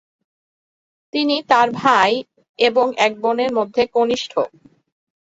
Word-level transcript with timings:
তিনি 1.13 1.35
তার 1.49 1.67
ভাই 1.79 2.11
এবং 2.59 2.85
এক 2.97 3.13
বোনের 3.21 3.51
মধ্যে 3.57 3.83
কনিষ্ঠ। 3.95 4.31